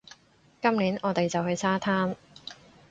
[0.59, 2.15] 今年，我哋就去沙灘